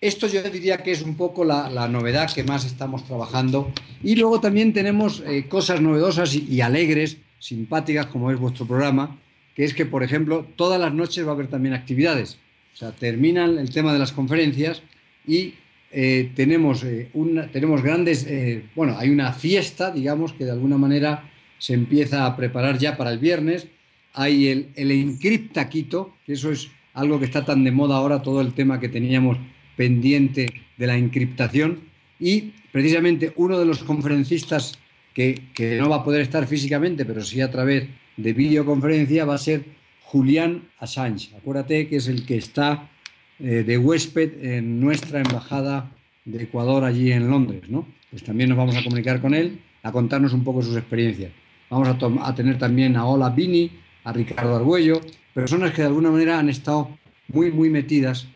esto 0.00 0.26
yo 0.26 0.42
diría 0.42 0.78
que 0.78 0.90
es 0.92 1.02
un 1.02 1.16
poco 1.16 1.44
la, 1.44 1.86
novedad 1.86 2.32
que 2.32 2.44
más 2.44 2.64
estamos 2.64 3.04
trabajando. 3.04 3.70
Y 4.02 4.16
luego 4.16 4.40
también 4.40 4.72
tenemos 4.72 5.22
eh, 5.26 5.44
cosas 5.50 5.82
novedosas 5.82 6.34
y, 6.34 6.62
alegres, 6.62 7.18
simpáticas, 7.38 8.06
como 8.06 8.30
es 8.30 8.38
vuestro 8.38 8.64
programa, 8.64 9.18
que 9.54 9.64
es 9.64 9.74
que, 9.74 9.84
por 9.84 10.02
ejemplo, 10.02 10.46
todas 10.56 10.80
las 10.80 10.94
noches 10.94 11.26
va 11.26 11.32
a 11.32 11.34
haber 11.34 11.48
también 11.48 11.74
actividades. 11.74 12.38
O 12.72 12.76
sea, 12.78 12.92
terminan 12.92 13.58
el 13.58 13.70
tema 13.70 13.92
de 13.92 13.98
las 13.98 14.12
conferencias 14.12 14.80
y 15.28 15.56
eh, 15.92 16.30
tenemos, 16.34 16.84
eh, 16.84 17.10
tenemos 17.52 17.82
grandes, 17.82 18.26
bueno, 18.74 18.96
hay 18.98 19.10
una 19.10 19.32
fiesta, 19.32 19.90
digamos, 19.90 20.32
que 20.32 20.44
de 20.44 20.52
alguna 20.52 20.78
manera 20.78 21.30
se 21.58 21.74
empieza 21.74 22.26
a 22.26 22.36
preparar 22.36 22.78
ya 22.78 22.96
para 22.96 23.12
el 23.12 23.18
viernes. 23.18 23.68
Hay 24.14 24.48
el, 24.48 24.68
el 24.74 24.90
Encripta 24.90 25.68
Quito, 25.68 26.14
que 26.26 26.32
eso 26.32 26.50
es 26.50 26.70
algo 26.94 27.18
que 27.18 27.26
está 27.26 27.44
tan 27.44 27.64
de 27.64 27.70
moda 27.70 27.96
ahora, 27.96 28.22
todo 28.22 28.40
el 28.40 28.52
tema 28.52 28.80
que 28.80 28.88
teníamos 28.88 29.38
pendiente 29.76 30.52
de 30.76 30.86
la 30.86 30.96
encriptación. 30.96 31.80
Y 32.18 32.52
precisamente 32.70 33.32
uno 33.36 33.58
de 33.58 33.66
los 33.66 33.82
conferencistas 33.82 34.78
que, 35.14 35.78
no 35.78 35.88
va 35.88 35.96
a 35.96 36.04
poder 36.04 36.22
estar 36.22 36.46
físicamente, 36.46 37.04
pero 37.04 37.22
sí 37.22 37.40
a 37.40 37.50
través 37.50 37.84
de 38.16 38.32
videoconferencia, 38.32 39.24
va 39.24 39.34
a 39.34 39.38
ser 39.38 39.64
Julián 40.02 40.68
Assange. 40.78 41.34
Acuérdate 41.36 41.88
que 41.88 41.96
es 41.96 42.08
el 42.08 42.24
que 42.26 42.36
está 42.36 42.90
eh, 43.38 43.64
de 43.64 43.78
huésped 43.78 44.44
en 44.44 44.80
nuestra 44.80 45.20
embajada 45.20 45.90
de 46.24 46.44
Ecuador 46.44 46.84
allí 46.84 47.12
en 47.12 47.28
Londres, 47.28 47.62
¿no? 47.68 47.86
Pues 48.10 48.22
también 48.22 48.50
nos 48.50 48.58
vamos 48.58 48.76
a 48.76 48.84
comunicar 48.84 49.20
con 49.20 49.34
él, 49.34 49.60
a 49.82 49.90
contarnos 49.90 50.32
un 50.32 50.44
poco 50.44 50.62
sus 50.62 50.76
experiencias. 50.76 51.32
Vamos 51.70 51.88
a, 51.88 52.34
tener 52.34 52.58
también 52.58 52.96
a 52.96 53.06
Ola 53.06 53.30
Bini, 53.30 53.70
a 54.04 54.12
Ricardo 54.12 54.56
Argüello, 54.56 55.00
personas 55.32 55.72
que 55.72 55.80
de 55.82 55.88
alguna 55.88 56.10
manera 56.10 56.38
han 56.38 56.50
estado 56.50 56.98
muy, 57.28 57.50
muy 57.50 57.70
metidas 57.70 58.28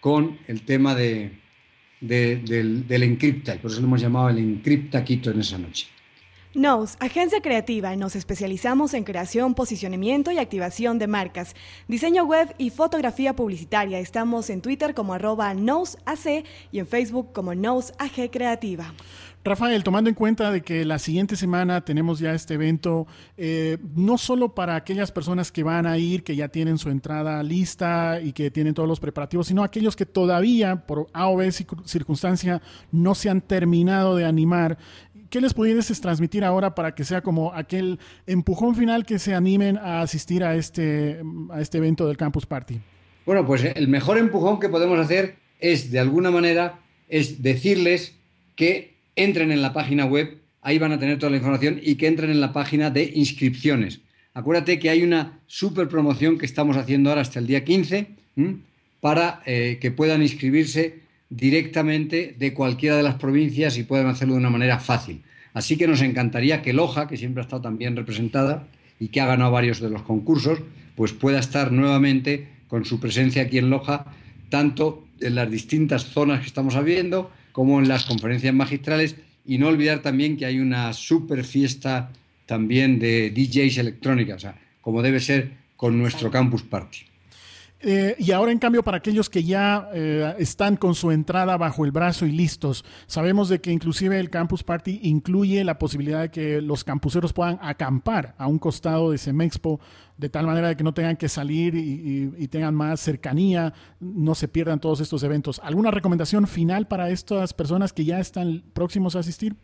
con 0.00 0.38
el 0.46 0.62
tema 0.62 0.94
de, 0.94 1.32
del, 2.00 2.86
del 2.86 3.02
encripta, 3.02 3.54
y 3.54 3.58
por 3.58 3.70
eso 3.70 3.80
lo 3.80 3.86
hemos 3.86 4.00
llamado 4.00 4.30
el 4.30 4.38
encripta 4.38 5.04
Quito 5.04 5.30
en 5.30 5.40
esa 5.40 5.58
noche. 5.58 5.86
Nos, 6.58 6.96
agencia 6.98 7.40
creativa, 7.40 7.94
nos 7.94 8.16
especializamos 8.16 8.92
en 8.92 9.04
creación, 9.04 9.54
posicionamiento 9.54 10.32
y 10.32 10.38
activación 10.38 10.98
de 10.98 11.06
marcas, 11.06 11.54
diseño 11.86 12.24
web 12.24 12.52
y 12.58 12.70
fotografía 12.70 13.36
publicitaria. 13.36 14.00
Estamos 14.00 14.50
en 14.50 14.60
Twitter 14.60 14.92
como 14.92 15.14
arroba 15.14 15.54
NosAC 15.54 16.44
y 16.72 16.80
en 16.80 16.88
Facebook 16.88 17.32
como 17.32 17.54
NosAG 17.54 18.28
Creativa. 18.32 18.92
Rafael, 19.44 19.84
tomando 19.84 20.10
en 20.10 20.14
cuenta 20.14 20.50
de 20.50 20.62
que 20.62 20.84
la 20.84 20.98
siguiente 20.98 21.36
semana 21.36 21.82
tenemos 21.82 22.18
ya 22.18 22.34
este 22.34 22.54
evento, 22.54 23.06
eh, 23.36 23.78
no 23.94 24.18
solo 24.18 24.54
para 24.54 24.74
aquellas 24.74 25.12
personas 25.12 25.52
que 25.52 25.62
van 25.62 25.86
a 25.86 25.96
ir, 25.96 26.24
que 26.24 26.34
ya 26.34 26.48
tienen 26.48 26.76
su 26.76 26.90
entrada 26.90 27.42
lista 27.42 28.20
y 28.20 28.32
que 28.32 28.50
tienen 28.50 28.74
todos 28.74 28.88
los 28.88 29.00
preparativos, 29.00 29.46
sino 29.46 29.62
aquellos 29.62 29.94
que 29.94 30.04
todavía, 30.04 30.84
por 30.86 31.06
A 31.12 31.28
o 31.28 31.36
B 31.36 31.50
circunstancia, 31.52 32.60
no 32.90 33.14
se 33.14 33.30
han 33.30 33.40
terminado 33.40 34.16
de 34.16 34.26
animar. 34.26 34.76
¿Qué 35.30 35.42
les 35.42 35.52
pudieses 35.52 36.00
transmitir 36.00 36.42
ahora 36.42 36.74
para 36.74 36.94
que 36.94 37.04
sea 37.04 37.20
como 37.20 37.52
aquel 37.52 37.98
empujón 38.26 38.74
final 38.74 39.04
que 39.04 39.18
se 39.18 39.34
animen 39.34 39.76
a 39.76 40.00
asistir 40.00 40.42
a 40.42 40.56
este, 40.56 41.20
a 41.50 41.60
este 41.60 41.78
evento 41.78 42.06
del 42.06 42.16
Campus 42.16 42.46
Party? 42.46 42.80
Bueno, 43.26 43.46
pues 43.46 43.62
el 43.62 43.88
mejor 43.88 44.16
empujón 44.16 44.58
que 44.58 44.70
podemos 44.70 44.98
hacer 44.98 45.36
es, 45.60 45.90
de 45.90 45.98
alguna 45.98 46.30
manera, 46.30 46.80
es 47.08 47.42
decirles 47.42 48.14
que 48.56 48.96
entren 49.16 49.52
en 49.52 49.60
la 49.60 49.74
página 49.74 50.06
web, 50.06 50.38
ahí 50.62 50.78
van 50.78 50.92
a 50.92 50.98
tener 50.98 51.18
toda 51.18 51.30
la 51.30 51.36
información 51.36 51.78
y 51.82 51.96
que 51.96 52.06
entren 52.06 52.30
en 52.30 52.40
la 52.40 52.54
página 52.54 52.90
de 52.90 53.12
inscripciones. 53.14 54.00
Acuérdate 54.32 54.78
que 54.78 54.88
hay 54.88 55.02
una 55.02 55.40
super 55.46 55.88
promoción 55.88 56.38
que 56.38 56.46
estamos 56.46 56.78
haciendo 56.78 57.10
ahora 57.10 57.22
hasta 57.22 57.38
el 57.38 57.46
día 57.46 57.64
15 57.64 58.06
para 59.00 59.42
eh, 59.44 59.78
que 59.80 59.90
puedan 59.90 60.22
inscribirse 60.22 61.00
directamente 61.30 62.34
de 62.38 62.54
cualquiera 62.54 62.96
de 62.96 63.02
las 63.02 63.16
provincias 63.16 63.76
y 63.76 63.84
puedan 63.84 64.06
hacerlo 64.06 64.34
de 64.34 64.40
una 64.40 64.50
manera 64.50 64.78
fácil. 64.78 65.22
Así 65.52 65.76
que 65.76 65.86
nos 65.86 66.02
encantaría 66.02 66.62
que 66.62 66.72
Loja, 66.72 67.08
que 67.08 67.16
siempre 67.16 67.42
ha 67.42 67.44
estado 67.44 67.62
tan 67.62 67.78
bien 67.78 67.96
representada 67.96 68.66
y 69.00 69.08
que 69.08 69.20
ha 69.20 69.26
ganado 69.26 69.50
varios 69.50 69.80
de 69.80 69.90
los 69.90 70.02
concursos, 70.02 70.60
pues 70.94 71.12
pueda 71.12 71.38
estar 71.38 71.72
nuevamente 71.72 72.48
con 72.68 72.84
su 72.84 73.00
presencia 73.00 73.42
aquí 73.42 73.58
en 73.58 73.70
Loja, 73.70 74.06
tanto 74.48 75.06
en 75.20 75.34
las 75.34 75.50
distintas 75.50 76.04
zonas 76.04 76.40
que 76.40 76.46
estamos 76.46 76.82
viendo 76.84 77.30
como 77.52 77.80
en 77.80 77.88
las 77.88 78.04
conferencias 78.04 78.54
magistrales 78.54 79.16
y 79.44 79.58
no 79.58 79.68
olvidar 79.68 80.00
también 80.00 80.36
que 80.36 80.46
hay 80.46 80.60
una 80.60 80.92
super 80.92 81.44
fiesta 81.44 82.10
también 82.46 82.98
de 82.98 83.30
DJs 83.30 83.78
electrónicas, 83.78 84.36
o 84.36 84.40
sea, 84.40 84.54
como 84.80 85.02
debe 85.02 85.20
ser 85.20 85.52
con 85.76 85.98
nuestro 85.98 86.30
Campus 86.30 86.62
Party. 86.62 87.07
Eh, 87.80 88.16
y 88.18 88.32
ahora, 88.32 88.50
en 88.50 88.58
cambio, 88.58 88.82
para 88.82 88.96
aquellos 88.96 89.30
que 89.30 89.44
ya 89.44 89.88
eh, 89.92 90.34
están 90.38 90.76
con 90.76 90.96
su 90.96 91.12
entrada 91.12 91.56
bajo 91.56 91.84
el 91.84 91.92
brazo 91.92 92.26
y 92.26 92.32
listos, 92.32 92.84
sabemos 93.06 93.48
de 93.48 93.60
que 93.60 93.70
inclusive 93.70 94.18
el 94.18 94.30
Campus 94.30 94.64
Party 94.64 94.98
incluye 95.04 95.62
la 95.62 95.78
posibilidad 95.78 96.22
de 96.22 96.30
que 96.30 96.60
los 96.60 96.82
campuseros 96.82 97.32
puedan 97.32 97.58
acampar 97.62 98.34
a 98.36 98.48
un 98.48 98.58
costado 98.58 99.12
de 99.12 99.18
Semexpo, 99.18 99.78
de 100.16 100.28
tal 100.28 100.46
manera 100.46 100.68
de 100.68 100.76
que 100.76 100.82
no 100.82 100.92
tengan 100.92 101.16
que 101.16 101.28
salir 101.28 101.76
y, 101.76 102.48
tengan 102.48 102.74
más 102.74 103.00
cercanía, 103.00 103.72
no 104.00 104.34
se 104.34 104.48
pierdan 104.48 104.80
todos 104.80 105.00
estos 105.00 105.22
eventos. 105.22 105.60
¿Alguna 105.62 105.92
recomendación 105.92 106.48
final 106.48 106.88
para 106.88 107.10
estas 107.10 107.54
personas 107.54 107.92
que 107.92 108.04
ya 108.04 108.18
están 108.18 108.64
próximos 108.72 109.14
a 109.14 109.20
asistir? 109.20 109.54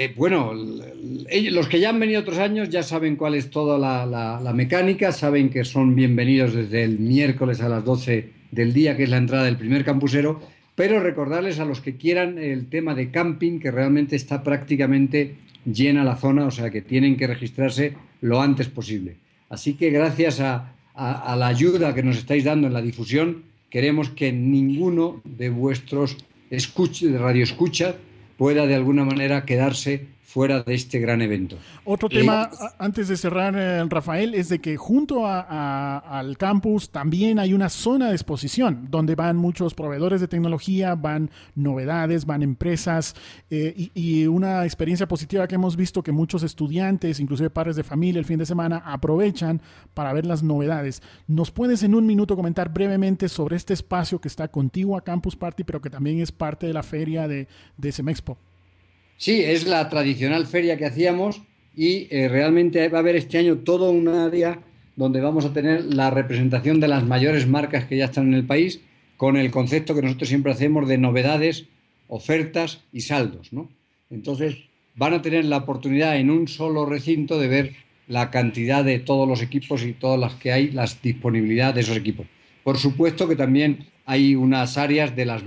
Eh, 0.00 0.12
bueno, 0.14 0.52
los 0.54 1.66
que 1.66 1.80
ya 1.80 1.90
han 1.90 1.98
venido 1.98 2.20
otros 2.20 2.38
años 2.38 2.68
ya 2.68 2.84
saben 2.84 3.16
cuál 3.16 3.34
es 3.34 3.50
toda 3.50 3.76
la, 3.76 4.52
mecánica, 4.52 5.10
saben 5.10 5.50
que 5.50 5.64
son 5.64 5.96
bienvenidos 5.96 6.54
desde 6.54 6.84
el 6.84 7.00
miércoles 7.00 7.60
a 7.62 7.68
las 7.68 7.84
12 7.84 8.28
del 8.52 8.72
día, 8.72 8.96
que 8.96 9.02
es 9.02 9.10
la 9.10 9.16
entrada 9.16 9.42
del 9.42 9.56
primer 9.56 9.84
campusero, 9.84 10.40
pero 10.76 11.00
recordarles 11.00 11.58
a 11.58 11.64
los 11.64 11.80
que 11.80 11.96
quieran 11.96 12.38
el 12.38 12.68
tema 12.68 12.94
de 12.94 13.10
camping, 13.10 13.58
que 13.58 13.72
realmente 13.72 14.14
está 14.14 14.44
prácticamente 14.44 15.34
llena 15.64 16.04
la 16.04 16.14
zona, 16.14 16.46
o 16.46 16.52
sea 16.52 16.70
que 16.70 16.80
tienen 16.80 17.16
que 17.16 17.26
registrarse 17.26 17.94
lo 18.20 18.40
antes 18.40 18.68
posible. 18.68 19.16
Así 19.48 19.74
que 19.74 19.90
gracias 19.90 20.38
a, 20.38 20.74
la 20.94 21.46
ayuda 21.48 21.92
que 21.92 22.04
nos 22.04 22.18
estáis 22.18 22.44
dando 22.44 22.68
en 22.68 22.72
la 22.72 22.82
difusión, 22.82 23.42
queremos 23.68 24.10
que 24.10 24.30
ninguno 24.30 25.22
de 25.24 25.50
vuestros 25.50 26.16
de 26.50 27.18
radio 27.18 27.42
escucha 27.42 27.96
pueda 28.38 28.66
de 28.66 28.76
alguna 28.76 29.04
manera 29.04 29.44
quedarse 29.44 30.06
fuera 30.28 30.62
de 30.62 30.74
este 30.74 30.98
gran 30.98 31.22
evento. 31.22 31.56
Otro 31.86 32.06
tema, 32.10 32.50
antes 32.78 33.08
de 33.08 33.16
cerrar, 33.16 33.54
eh, 33.56 33.82
Rafael, 33.88 34.34
es 34.34 34.50
de 34.50 34.58
que 34.58 34.76
junto 34.76 35.26
al 35.26 36.36
campus 36.36 36.90
también 36.90 37.38
hay 37.38 37.54
una 37.54 37.70
zona 37.70 38.08
de 38.08 38.12
exposición 38.12 38.88
donde 38.90 39.14
van 39.14 39.38
muchos 39.38 39.72
proveedores 39.72 40.20
de 40.20 40.28
tecnología, 40.28 40.94
van 40.96 41.30
novedades, 41.54 42.26
van 42.26 42.42
empresas 42.42 43.16
eh, 43.48 43.88
y, 43.94 44.26
una 44.26 44.66
experiencia 44.66 45.08
positiva 45.08 45.48
que 45.48 45.54
hemos 45.54 45.76
visto 45.76 46.02
que 46.02 46.12
muchos 46.12 46.42
estudiantes, 46.42 47.20
inclusive 47.20 47.48
padres 47.48 47.76
de 47.76 47.82
familia 47.82 48.18
el 48.18 48.26
fin 48.26 48.38
de 48.38 48.44
semana, 48.44 48.82
aprovechan 48.84 49.62
para 49.94 50.12
ver 50.12 50.26
las 50.26 50.42
novedades. 50.42 51.00
¿Nos 51.26 51.50
puedes 51.50 51.82
en 51.82 51.94
un 51.94 52.04
minuto 52.04 52.36
comentar 52.36 52.70
brevemente 52.70 53.30
sobre 53.30 53.56
este 53.56 53.72
espacio 53.72 54.20
que 54.20 54.28
está 54.28 54.48
contigo 54.48 54.94
a 54.94 55.02
Campus 55.02 55.36
Party, 55.36 55.64
pero 55.64 55.80
que 55.80 55.88
también 55.88 56.20
es 56.20 56.32
parte 56.32 56.66
de 56.66 56.74
la 56.74 56.82
feria 56.82 57.26
de, 57.26 57.48
de 57.78 57.92
Semexpo? 57.92 58.36
Sí, 59.18 59.42
es 59.42 59.66
la 59.66 59.88
tradicional 59.88 60.46
feria 60.46 60.76
que 60.76 60.86
hacíamos 60.86 61.42
y 61.76 62.06
eh, 62.10 62.28
realmente 62.28 62.88
va 62.88 62.98
a 62.98 63.00
haber 63.00 63.16
este 63.16 63.38
año 63.38 63.58
todo 63.58 63.90
un 63.90 64.06
área 64.06 64.60
donde 64.94 65.20
vamos 65.20 65.44
a 65.44 65.52
tener 65.52 65.84
la 65.92 66.08
representación 66.10 66.78
de 66.78 66.86
las 66.86 67.04
mayores 67.04 67.48
marcas 67.48 67.84
que 67.86 67.96
ya 67.96 68.04
están 68.04 68.28
en 68.28 68.34
el 68.34 68.46
país 68.46 68.80
con 69.16 69.36
el 69.36 69.50
concepto 69.50 69.96
que 69.96 70.02
nosotros 70.02 70.28
siempre 70.28 70.52
hacemos 70.52 70.86
de 70.86 70.98
novedades, 70.98 71.66
ofertas 72.06 72.84
y 72.92 73.00
saldos. 73.00 73.52
¿no? 73.52 73.68
Entonces, 74.08 74.56
van 74.94 75.14
a 75.14 75.20
tener 75.20 75.44
la 75.46 75.56
oportunidad 75.56 76.16
en 76.16 76.30
un 76.30 76.46
solo 76.46 76.86
recinto 76.86 77.40
de 77.40 77.48
ver 77.48 77.72
la 78.06 78.30
cantidad 78.30 78.84
de 78.84 79.00
todos 79.00 79.28
los 79.28 79.42
equipos 79.42 79.82
y 79.82 79.94
todas 79.94 80.20
las 80.20 80.34
que 80.34 80.52
hay, 80.52 80.70
la 80.70 80.88
disponibilidad 81.02 81.74
de 81.74 81.80
esos 81.80 81.96
equipos. 81.96 82.28
Por 82.62 82.78
supuesto 82.78 83.26
que 83.26 83.34
también 83.34 83.86
hay 84.06 84.36
unas 84.36 84.78
áreas 84.78 85.16
de, 85.16 85.26
las 85.26 85.42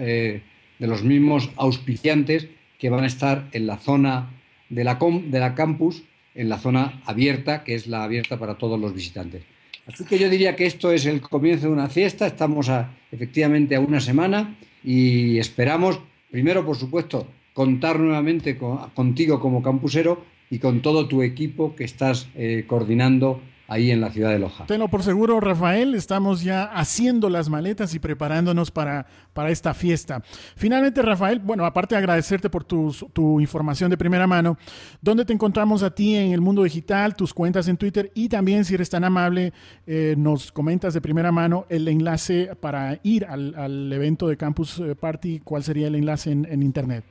eh, 0.00 0.42
de 0.80 0.86
los 0.88 1.04
mismos 1.04 1.50
auspiciantes 1.56 2.48
que 2.78 2.90
van 2.90 3.04
a 3.04 3.08
estar 3.08 3.48
en 3.52 3.66
la 3.66 3.76
zona 3.76 4.30
de 4.68 4.84
la, 4.84 4.98
de 4.98 5.40
la 5.40 5.54
campus, 5.54 6.02
en 6.34 6.48
la 6.48 6.58
zona 6.58 7.02
abierta, 7.04 7.64
que 7.64 7.74
es 7.74 7.86
la 7.86 8.04
abierta 8.04 8.38
para 8.38 8.56
todos 8.56 8.78
los 8.78 8.94
visitantes. 8.94 9.42
Así 9.86 10.04
que 10.04 10.18
yo 10.18 10.28
diría 10.28 10.54
que 10.54 10.66
esto 10.66 10.92
es 10.92 11.06
el 11.06 11.20
comienzo 11.20 11.66
de 11.66 11.72
una 11.72 11.88
fiesta, 11.88 12.26
estamos 12.26 12.68
a, 12.68 12.90
efectivamente 13.10 13.74
a 13.74 13.80
una 13.80 14.00
semana 14.00 14.56
y 14.84 15.38
esperamos, 15.38 15.98
primero 16.30 16.64
por 16.64 16.76
supuesto, 16.76 17.26
contar 17.54 17.98
nuevamente 17.98 18.58
contigo 18.94 19.40
como 19.40 19.62
campusero 19.62 20.22
y 20.50 20.58
con 20.58 20.80
todo 20.80 21.08
tu 21.08 21.22
equipo 21.22 21.74
que 21.74 21.84
estás 21.84 22.28
eh, 22.36 22.64
coordinando 22.66 23.40
ahí 23.68 23.90
en 23.90 24.00
la 24.00 24.10
ciudad 24.10 24.30
de 24.30 24.38
Loja. 24.38 24.66
Tenlo 24.66 24.88
por 24.88 25.02
seguro, 25.02 25.38
Rafael, 25.40 25.94
estamos 25.94 26.42
ya 26.42 26.64
haciendo 26.64 27.28
las 27.28 27.50
maletas 27.50 27.94
y 27.94 27.98
preparándonos 27.98 28.70
para, 28.70 29.06
para 29.34 29.50
esta 29.50 29.74
fiesta. 29.74 30.22
Finalmente, 30.56 31.02
Rafael, 31.02 31.38
bueno, 31.38 31.66
aparte 31.66 31.94
de 31.94 31.98
agradecerte 31.98 32.48
por 32.48 32.64
tu, 32.64 32.90
tu 33.12 33.40
información 33.40 33.90
de 33.90 33.98
primera 33.98 34.26
mano, 34.26 34.56
¿dónde 35.02 35.26
te 35.26 35.34
encontramos 35.34 35.82
a 35.82 35.94
ti 35.94 36.16
en 36.16 36.32
el 36.32 36.40
mundo 36.40 36.62
digital, 36.62 37.14
tus 37.14 37.34
cuentas 37.34 37.68
en 37.68 37.76
Twitter 37.76 38.10
y 38.14 38.30
también, 38.30 38.64
si 38.64 38.74
eres 38.74 38.88
tan 38.88 39.04
amable, 39.04 39.52
eh, 39.86 40.14
nos 40.16 40.50
comentas 40.50 40.94
de 40.94 41.02
primera 41.02 41.30
mano 41.30 41.66
el 41.68 41.86
enlace 41.88 42.50
para 42.58 42.98
ir 43.02 43.26
al, 43.26 43.92
evento 43.92 44.28
de 44.28 44.38
Campus 44.38 44.80
eh, 44.80 44.94
Party? 44.94 45.40
¿Cuál 45.44 45.62
sería 45.62 45.88
el 45.88 45.94
enlace 45.94 46.32
en, 46.32 46.46
en 46.50 46.62
Internet? 46.62 47.04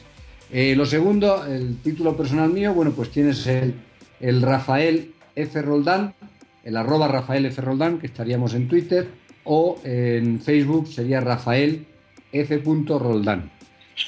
Eh, 0.52 0.76
lo 0.76 0.86
segundo, 0.86 1.46
el 1.46 1.78
título 1.78 2.18
personal 2.18 2.52
mío, 2.52 2.74
bueno, 2.74 2.92
pues 2.92 3.12
tienes 3.12 3.46
el, 3.46 3.76
el 4.20 4.42
Rafael 4.42 5.14
F. 5.36 5.62
Roldán, 5.62 6.16
el 6.64 6.78
arroba 6.78 7.08
Rafael 7.08 7.46
F. 7.46 7.62
Roldán, 7.62 8.00
que 8.00 8.08
estaríamos 8.08 8.54
en 8.54 8.68
Twitter, 8.68 9.08
o 9.44 9.80
en 9.84 10.40
Facebook 10.40 10.88
sería 10.88 11.22
Rafael 11.22 11.86
F. 12.32 12.62
Roldán. 12.88 13.52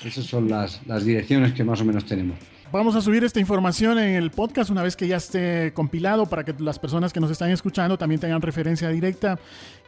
Esas 0.06 0.26
son 0.26 0.50
las, 0.50 0.86
las 0.88 1.04
direcciones 1.04 1.54
que 1.54 1.64
más 1.64 1.82
o 1.82 1.86
menos 1.86 2.06
tenemos. 2.06 2.38
Vamos 2.72 2.96
a 2.96 3.02
subir 3.02 3.22
esta 3.26 3.42
información 3.42 4.00
en 4.00 4.16
el 4.16 4.32
podcast 4.32 4.70
una 4.70 4.82
vez 4.82 4.96
que 4.96 5.06
ya 5.06 5.18
esté 5.18 5.74
compilado 5.74 6.26
para 6.26 6.46
que 6.46 6.54
las 6.58 6.80
personas 6.80 7.12
que 7.12 7.20
nos 7.20 7.30
están 7.30 7.52
escuchando 7.52 7.98
también 7.98 8.22
tengan 8.22 8.42
referencia 8.42 8.88
directa. 8.88 9.38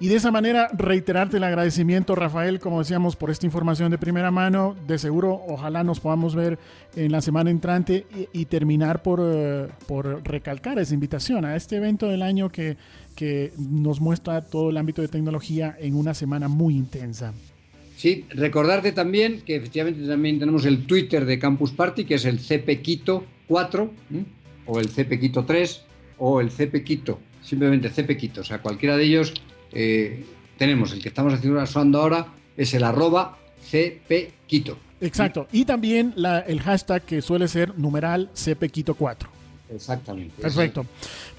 Y 0.01 0.09
de 0.09 0.15
esa 0.15 0.31
manera 0.31 0.67
reiterarte 0.73 1.37
el 1.37 1.45
agradecimiento, 1.45 2.13
Rafael, 2.13 2.59
como 2.59 2.79
decíamos, 2.79 3.15
por 3.15 3.31
esta 3.31 3.45
información 3.45 3.89
de 3.89 3.97
primera 3.97 4.31
mano. 4.31 4.75
De 4.85 4.97
seguro, 4.97 5.41
ojalá 5.47 5.85
nos 5.85 6.01
podamos 6.01 6.35
ver 6.35 6.59
en 6.97 7.13
la 7.13 7.21
semana 7.21 7.51
entrante 7.51 8.05
y, 8.33 8.45
terminar 8.45 9.01
por, 9.01 9.21
eh, 9.23 9.69
por 9.87 10.21
recalcar 10.27 10.77
esa 10.77 10.93
invitación 10.93 11.45
a 11.45 11.55
este 11.55 11.77
evento 11.77 12.09
del 12.09 12.21
año 12.21 12.49
que, 12.49 12.75
que 13.15 13.53
nos 13.57 14.01
muestra 14.01 14.41
todo 14.41 14.71
el 14.71 14.77
ámbito 14.77 15.01
de 15.01 15.07
tecnología 15.07 15.73
en 15.79 15.95
una 15.95 16.13
semana 16.13 16.49
muy 16.49 16.75
intensa. 16.75 17.33
Sí, 18.03 18.25
recordarte 18.31 18.91
también 18.91 19.43
que 19.45 19.55
efectivamente 19.55 20.05
también 20.05 20.37
tenemos 20.37 20.65
el 20.65 20.85
Twitter 20.85 21.23
de 21.23 21.39
Campus 21.39 21.71
Party, 21.71 22.03
que 22.03 22.15
es 22.15 22.25
el 22.25 22.37
CPQuito 22.37 23.23
4, 23.47 23.91
o 24.65 24.79
el 24.81 24.89
CPQuito 24.89 25.45
3, 25.45 25.81
o 26.17 26.41
el 26.41 26.49
CPQuito, 26.49 27.21
simplemente 27.41 27.89
CPQuito. 27.89 28.41
O 28.41 28.43
sea, 28.43 28.61
cualquiera 28.61 28.97
de 28.97 29.05
ellos 29.05 29.33
eh, 29.71 30.25
tenemos. 30.57 30.91
El 30.91 31.01
que 31.01 31.07
estamos 31.07 31.33
haciendo 31.33 32.01
ahora 32.01 32.27
es 32.57 32.73
el 32.73 32.83
arroba 32.83 33.37
CPQuito. 33.71 34.77
Exacto. 34.99 35.47
Y 35.53 35.63
también 35.63 36.13
el 36.45 36.59
hashtag 36.59 37.03
que 37.03 37.21
suele 37.21 37.47
ser 37.47 37.79
numeral 37.79 38.29
CPQuito4. 38.33 39.32
Exactamente. 39.75 40.41
Perfecto. 40.41 40.85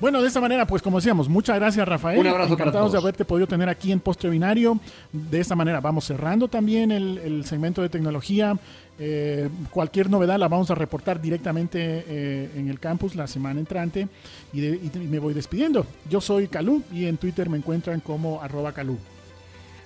Bueno, 0.00 0.20
de 0.20 0.28
esta 0.28 0.40
manera, 0.40 0.66
pues 0.66 0.82
como 0.82 0.98
decíamos, 0.98 1.28
muchas 1.28 1.56
gracias 1.56 1.86
Rafael. 1.86 2.18
Un 2.18 2.26
abrazo 2.26 2.54
Encantados 2.54 2.92
de 2.92 2.98
haberte 2.98 3.24
podido 3.24 3.46
tener 3.46 3.68
aquí 3.68 3.92
en 3.92 4.00
Postre 4.00 4.30
Binario. 4.30 4.78
De 5.12 5.40
esta 5.40 5.54
manera 5.54 5.80
vamos 5.80 6.04
cerrando 6.04 6.48
también 6.48 6.90
el, 6.90 7.44
segmento 7.44 7.82
de 7.82 7.88
tecnología. 7.88 8.56
Eh, 8.98 9.48
cualquier 9.70 10.08
novedad 10.08 10.38
la 10.38 10.48
vamos 10.48 10.70
a 10.70 10.74
reportar 10.74 11.20
directamente 11.20 12.04
eh, 12.06 12.50
en 12.56 12.68
el 12.68 12.78
campus 12.78 13.16
la 13.16 13.26
semana 13.26 13.58
entrante 13.58 14.08
y, 14.52 14.60
me 14.98 15.18
voy 15.18 15.34
despidiendo. 15.34 15.86
Yo 16.08 16.20
soy 16.20 16.48
Calú 16.48 16.82
y 16.92 17.06
en 17.06 17.16
Twitter 17.16 17.48
me 17.48 17.58
encuentran 17.58 18.00
como 18.00 18.40
arroba 18.42 18.72
Calú. 18.72 18.98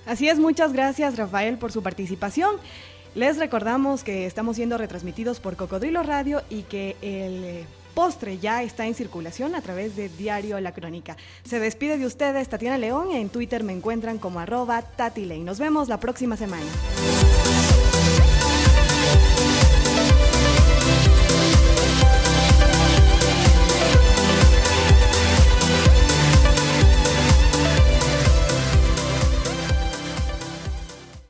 Así 0.05 0.27
es, 0.27 0.39
muchas 0.39 0.73
gracias 0.73 1.17
Rafael 1.17 1.57
por 1.57 1.71
su 1.71 1.83
participación. 1.83 2.55
Les 3.15 3.37
recordamos 3.37 4.03
que 4.03 4.27
estamos 4.27 4.55
siendo 4.55 4.77
retransmitidos 4.77 5.39
por 5.39 5.55
Cocodrilo 5.55 6.03
Radio 6.03 6.43
y 6.49 6.61
que 6.63 6.95
el 7.01 7.43
eh, 7.43 7.65
postre 7.99 8.37
ya 8.37 8.63
está 8.63 8.85
en 8.85 8.95
circulación 8.95 9.55
a 9.55 9.61
través 9.61 9.97
de 9.97 10.07
Diario 10.07 10.57
La 10.61 10.71
Crónica. 10.71 11.17
Se 11.43 11.59
despide 11.59 11.97
de 11.97 12.05
ustedes 12.05 12.47
Tatiana 12.47 12.77
León. 12.77 13.11
En 13.11 13.27
Twitter 13.27 13.61
me 13.61 13.73
encuentran 13.73 14.19
como 14.19 14.39
arroba 14.39 14.81
Tatiley. 14.81 15.43
Nos 15.43 15.59
vemos 15.59 15.89
la 15.89 15.99
próxima 15.99 16.37
semana. 16.37 16.63